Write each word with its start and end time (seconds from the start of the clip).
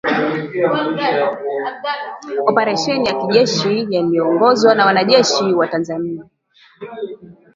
oparesheni 2.45 3.05
ya 3.09 3.13
kijeshi 3.15 3.87
yaliyoongozwa 3.89 4.75
na 4.75 4.85
wanajeshi 4.85 5.53
wa 5.53 5.67
Tanzania 5.67 6.25